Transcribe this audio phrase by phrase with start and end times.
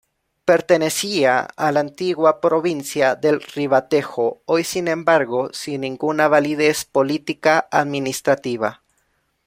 [0.45, 8.81] Pertenecía a la antigua provincia del Ribatejo, hoy sin embargo sin ninguna validez política-administrativa.